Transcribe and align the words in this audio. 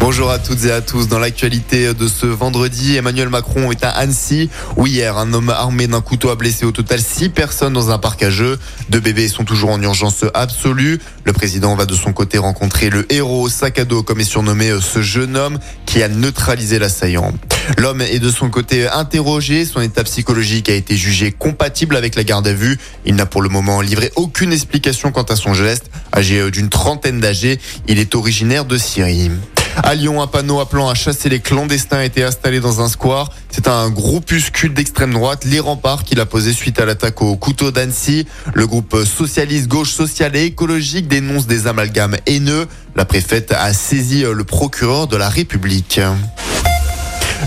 Bonjour 0.00 0.30
à 0.30 0.38
toutes 0.38 0.64
et 0.64 0.72
à 0.72 0.80
tous. 0.80 1.08
Dans 1.08 1.18
l'actualité 1.18 1.92
de 1.92 2.08
ce 2.08 2.24
vendredi, 2.24 2.96
Emmanuel 2.96 3.28
Macron 3.28 3.70
est 3.70 3.84
à 3.84 3.90
Annecy 3.90 4.48
où 4.76 4.86
hier 4.86 5.18
un 5.18 5.34
homme 5.34 5.50
armé 5.50 5.88
d'un 5.88 6.00
couteau 6.00 6.30
a 6.30 6.36
blessé 6.36 6.64
au 6.64 6.72
total 6.72 7.00
six 7.00 7.28
personnes 7.28 7.74
dans 7.74 7.90
un 7.90 7.98
parc 7.98 8.22
à 8.22 8.30
jeux. 8.30 8.58
Deux 8.88 9.00
bébés 9.00 9.28
sont 9.28 9.44
toujours 9.44 9.68
en 9.68 9.80
urgence 9.82 10.24
absolue. 10.32 10.98
Le 11.24 11.34
président 11.34 11.76
va 11.76 11.84
de 11.84 11.92
son 11.92 12.14
côté 12.14 12.38
rencontrer 12.38 12.88
le 12.88 13.12
héros 13.12 13.50
sac 13.50 13.78
à 13.78 13.84
dos 13.84 14.02
comme 14.02 14.20
est 14.20 14.24
surnommé 14.24 14.72
ce 14.80 15.02
jeune 15.02 15.36
homme 15.36 15.58
qui 15.84 16.02
a 16.02 16.08
neutralisé 16.08 16.78
l'assaillant. 16.78 17.34
L'homme 17.76 18.00
est 18.00 18.20
de 18.20 18.30
son 18.30 18.48
côté 18.48 18.88
interrogé. 18.88 19.66
Son 19.66 19.82
état 19.82 20.02
psychologique 20.04 20.70
a 20.70 20.74
été 20.74 20.96
jugé 20.96 21.30
compatible 21.30 21.94
avec 21.94 22.14
la 22.14 22.24
garde 22.24 22.48
à 22.48 22.54
vue. 22.54 22.78
Il 23.04 23.16
n'a 23.16 23.26
pour 23.26 23.42
le 23.42 23.50
moment 23.50 23.82
livré 23.82 24.10
aucune 24.16 24.54
explication 24.54 25.12
quant 25.12 25.24
à 25.24 25.36
son 25.36 25.52
geste. 25.52 25.90
Âgé 26.16 26.50
d'une 26.50 26.70
trentaine 26.70 27.20
d'âgés, 27.20 27.60
il 27.86 27.98
est 27.98 28.14
originaire 28.14 28.64
de 28.64 28.78
Syrie. 28.78 29.30
À 29.76 29.94
Lyon, 29.94 30.20
un 30.22 30.26
panneau 30.26 30.60
appelant 30.60 30.88
à 30.88 30.94
chasser 30.94 31.28
les 31.28 31.40
clandestins 31.40 31.98
a 31.98 32.04
été 32.04 32.22
installé 32.22 32.60
dans 32.60 32.80
un 32.80 32.88
square. 32.88 33.30
C'est 33.50 33.68
un 33.68 33.90
groupuscule 33.90 34.74
d'extrême 34.74 35.12
droite, 35.12 35.44
les 35.44 35.60
remparts, 35.60 36.04
qu'il 36.04 36.20
a 36.20 36.26
posé 36.26 36.52
suite 36.52 36.78
à 36.80 36.84
l'attaque 36.84 37.22
au 37.22 37.36
couteau 37.36 37.70
d'Annecy. 37.70 38.26
Le 38.54 38.66
groupe 38.66 38.96
socialiste 39.04 39.68
gauche 39.68 39.92
sociale 39.92 40.36
et 40.36 40.44
écologique 40.44 41.08
dénonce 41.08 41.46
des 41.46 41.66
amalgames 41.66 42.16
haineux. 42.26 42.66
La 42.96 43.04
préfète 43.04 43.52
a 43.52 43.72
saisi 43.72 44.22
le 44.22 44.44
procureur 44.44 45.06
de 45.06 45.16
la 45.16 45.28
République. 45.28 46.00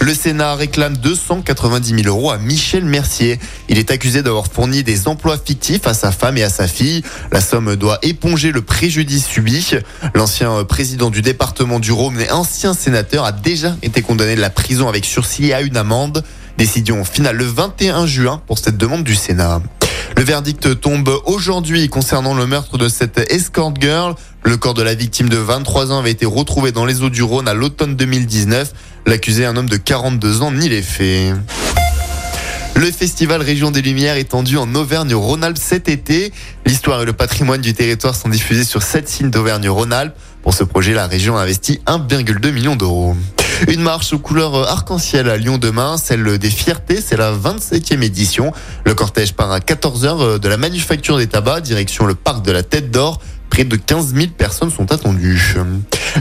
Le 0.00 0.14
Sénat 0.14 0.54
réclame 0.54 0.96
290 0.96 2.02
000 2.02 2.08
euros 2.08 2.30
à 2.30 2.38
Michel 2.38 2.84
Mercier. 2.84 3.38
Il 3.68 3.78
est 3.78 3.90
accusé 3.90 4.22
d'avoir 4.22 4.46
fourni 4.46 4.82
des 4.82 5.06
emplois 5.06 5.38
fictifs 5.38 5.86
à 5.86 5.94
sa 5.94 6.10
femme 6.10 6.36
et 6.38 6.42
à 6.42 6.50
sa 6.50 6.66
fille. 6.66 7.02
La 7.30 7.40
somme 7.40 7.76
doit 7.76 7.98
éponger 8.02 8.52
le 8.52 8.62
préjudice 8.62 9.26
subi. 9.26 9.74
L'ancien 10.14 10.64
président 10.64 11.10
du 11.10 11.22
département 11.22 11.78
du 11.78 11.92
Rhône 11.92 12.20
et 12.20 12.30
ancien 12.30 12.74
sénateur 12.74 13.24
a 13.24 13.32
déjà 13.32 13.76
été 13.82 14.02
condamné 14.02 14.34
de 14.34 14.40
la 14.40 14.50
prison 14.50 14.88
avec 14.88 15.04
sursis 15.04 15.52
à 15.52 15.60
une 15.60 15.76
amende. 15.76 16.24
Décision 16.58 17.04
finale 17.04 17.36
le 17.36 17.44
21 17.44 18.06
juin 18.06 18.42
pour 18.46 18.58
cette 18.58 18.76
demande 18.76 19.04
du 19.04 19.14
Sénat. 19.14 19.62
Le 20.22 20.26
verdict 20.26 20.80
tombe 20.80 21.20
aujourd'hui 21.26 21.88
concernant 21.88 22.32
le 22.32 22.46
meurtre 22.46 22.78
de 22.78 22.88
cette 22.88 23.18
escort 23.32 23.74
girl. 23.76 24.14
Le 24.44 24.56
corps 24.56 24.72
de 24.72 24.82
la 24.84 24.94
victime 24.94 25.28
de 25.28 25.36
23 25.36 25.90
ans 25.90 25.98
avait 25.98 26.12
été 26.12 26.26
retrouvé 26.26 26.70
dans 26.70 26.84
les 26.84 27.02
eaux 27.02 27.10
du 27.10 27.24
Rhône 27.24 27.48
à 27.48 27.54
l'automne 27.54 27.96
2019. 27.96 28.72
L'accusé, 29.04 29.44
un 29.46 29.56
homme 29.56 29.68
de 29.68 29.76
42 29.76 30.42
ans, 30.42 30.52
nie 30.52 30.68
les 30.68 30.80
faits. 30.80 31.34
Le 32.76 32.92
festival 32.92 33.42
Région 33.42 33.72
des 33.72 33.82
Lumières 33.82 34.14
est 34.14 34.30
tendu 34.30 34.56
en 34.58 34.72
Auvergne-Rhône-Alpes 34.76 35.58
cet 35.60 35.88
été. 35.88 36.32
L'histoire 36.66 37.02
et 37.02 37.04
le 37.04 37.14
patrimoine 37.14 37.60
du 37.60 37.74
territoire 37.74 38.14
sont 38.14 38.28
diffusés 38.28 38.62
sur 38.62 38.84
sept 38.84 39.08
signes 39.08 39.30
d'Auvergne-Rhône-Alpes. 39.30 40.14
Pour 40.44 40.54
ce 40.54 40.62
projet, 40.62 40.94
la 40.94 41.08
région 41.08 41.36
a 41.36 41.40
investi 41.40 41.80
1,2 41.86 42.52
million 42.52 42.76
d'euros. 42.76 43.16
Une 43.68 43.80
marche 43.80 44.12
aux 44.12 44.18
couleurs 44.18 44.68
arc-en-ciel 44.68 45.28
à 45.28 45.36
Lyon 45.36 45.58
demain, 45.58 45.96
celle 45.96 46.38
des 46.38 46.50
fiertés, 46.50 47.00
c'est 47.00 47.16
la 47.16 47.32
27e 47.32 48.02
édition. 48.02 48.52
Le 48.84 48.94
cortège 48.94 49.34
part 49.34 49.52
à 49.52 49.60
14h 49.60 50.38
de 50.38 50.48
la 50.48 50.56
manufacture 50.56 51.16
des 51.16 51.26
tabacs, 51.26 51.62
direction 51.62 52.06
le 52.06 52.14
parc 52.14 52.44
de 52.44 52.52
la 52.52 52.62
Tête 52.62 52.90
d'Or. 52.90 53.20
Près 53.50 53.64
de 53.64 53.76
15 53.76 54.14
000 54.14 54.26
personnes 54.36 54.70
sont 54.70 54.92
attendues. 54.92 55.56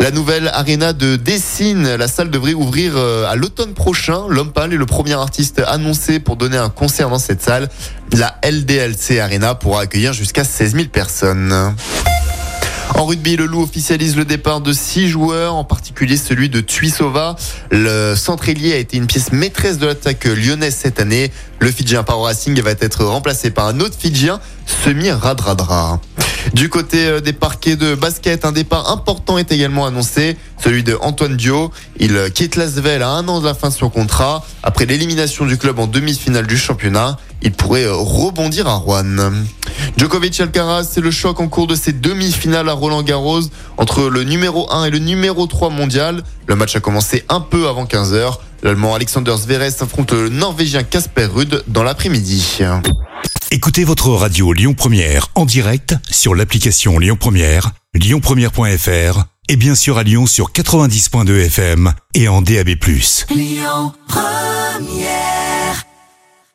La 0.00 0.10
nouvelle 0.10 0.48
arena 0.48 0.94
de 0.94 1.16
Dessine, 1.16 1.96
la 1.96 2.08
salle 2.08 2.30
devrait 2.30 2.54
ouvrir 2.54 2.96
à 2.96 3.36
l'automne 3.36 3.74
prochain. 3.74 4.22
L'homme 4.30 4.50
pâle 4.52 4.72
est 4.72 4.78
le 4.78 4.86
premier 4.86 5.12
artiste 5.12 5.62
annoncé 5.66 6.20
pour 6.20 6.36
donner 6.36 6.56
un 6.56 6.70
concert 6.70 7.10
dans 7.10 7.18
cette 7.18 7.42
salle. 7.42 7.68
La 8.16 8.38
LDLC 8.42 9.20
Arena 9.20 9.54
pourra 9.54 9.82
accueillir 9.82 10.14
jusqu'à 10.14 10.44
16 10.44 10.72
000 10.72 10.84
personnes. 10.86 11.74
En 12.94 13.04
rugby, 13.04 13.36
le 13.36 13.46
Loup 13.46 13.62
officialise 13.62 14.16
le 14.16 14.24
départ 14.24 14.60
de 14.60 14.72
six 14.72 15.08
joueurs, 15.08 15.54
en 15.54 15.64
particulier 15.64 16.16
celui 16.16 16.48
de 16.48 16.60
Tuisova. 16.60 17.36
Le 17.70 18.14
centre 18.16 18.48
ailier 18.48 18.72
a 18.72 18.76
été 18.76 18.96
une 18.96 19.06
pièce 19.06 19.32
maîtresse 19.32 19.78
de 19.78 19.86
l'attaque 19.86 20.24
lyonnaise 20.24 20.74
cette 20.74 21.00
année. 21.00 21.30
Le 21.60 21.70
Fidjien 21.70 22.02
Power 22.02 22.24
Racing 22.24 22.60
va 22.60 22.72
être 22.72 23.04
remplacé 23.04 23.50
par 23.50 23.66
un 23.66 23.80
autre 23.80 23.94
Fidjien, 23.98 24.40
Semi 24.66 25.10
Radradra. 25.10 26.00
Du 26.54 26.68
côté 26.68 27.20
des 27.20 27.32
parquets 27.32 27.76
de 27.76 27.94
basket, 27.94 28.44
un 28.44 28.52
départ 28.52 28.90
important 28.90 29.38
est 29.38 29.52
également 29.52 29.86
annoncé, 29.86 30.36
celui 30.62 30.82
de 30.82 30.96
Antoine 31.00 31.36
Dio. 31.36 31.70
Il 31.98 32.30
quitte 32.32 32.56
Lasvel 32.56 33.02
à 33.02 33.10
un 33.10 33.28
an 33.28 33.40
de 33.40 33.46
la 33.46 33.54
fin 33.54 33.68
de 33.68 33.74
son 33.74 33.90
contrat. 33.90 34.44
Après 34.62 34.86
l'élimination 34.86 35.46
du 35.46 35.58
club 35.58 35.78
en 35.78 35.86
demi-finale 35.86 36.46
du 36.46 36.56
championnat, 36.56 37.18
il 37.42 37.52
pourrait 37.52 37.86
rebondir 37.88 38.66
à 38.66 38.74
Rouen. 38.74 39.04
Djokovic 39.98 40.40
Alcaraz, 40.40 40.84
c'est 40.84 41.00
le 41.00 41.10
choc 41.10 41.40
en 41.40 41.48
cours 41.48 41.66
de 41.66 41.74
ces 41.74 41.92
demi-finales 41.92 42.68
à 42.68 42.72
Roland 42.72 43.02
Garros 43.02 43.40
entre 43.78 44.08
le 44.08 44.22
numéro 44.22 44.70
1 44.70 44.84
et 44.84 44.90
le 44.90 45.00
numéro 45.00 45.48
3 45.48 45.70
mondial. 45.70 46.22
Le 46.46 46.54
match 46.54 46.76
a 46.76 46.80
commencé 46.80 47.24
un 47.28 47.40
peu 47.40 47.66
avant 47.66 47.84
15h. 47.84 48.36
L'Allemand 48.62 48.94
Alexander 48.94 49.34
Zverev 49.36 49.74
affronte 49.80 50.12
le 50.12 50.28
Norvégien 50.28 50.84
Casper 50.84 51.24
Ruud 51.24 51.64
dans 51.66 51.82
l'après-midi. 51.82 52.60
Écoutez 53.50 53.82
votre 53.82 54.10
radio 54.10 54.52
Lyon 54.52 54.74
Première 54.74 55.30
en 55.34 55.44
direct 55.44 55.96
sur 56.08 56.36
l'application 56.36 57.00
Lyon 57.00 57.16
Première, 57.18 57.72
lyonpremière.fr 57.94 59.24
et 59.48 59.56
bien 59.56 59.74
sûr 59.74 59.98
à 59.98 60.04
Lyon 60.04 60.26
sur 60.26 60.52
90.2 60.52 61.46
FM 61.46 61.92
et 62.14 62.28
en 62.28 62.40
DAB+. 62.40 62.68
Lyon 63.34 63.92
Première 64.06 65.37